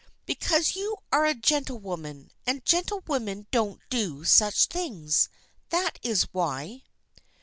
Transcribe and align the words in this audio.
"Because 0.25 0.75
you 0.75 0.97
are 1.11 1.25
a 1.27 1.35
gentlewoman, 1.35 2.31
and 2.47 2.65
gentle 2.65 3.03
women 3.05 3.45
don't 3.51 3.79
do 3.91 4.23
such 4.25 4.65
things. 4.65 5.29
That 5.69 5.99
is 6.01 6.23
why." 6.31 6.81